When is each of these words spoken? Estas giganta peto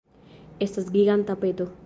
Estas 0.59 0.89
giganta 0.97 1.35
peto 1.45 1.71